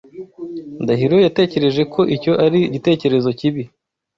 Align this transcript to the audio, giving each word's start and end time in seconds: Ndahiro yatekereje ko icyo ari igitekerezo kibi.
Ndahiro 0.83 1.15
yatekereje 1.25 1.81
ko 1.93 2.01
icyo 2.15 2.31
ari 2.45 2.59
igitekerezo 2.67 3.29
kibi. 3.39 3.63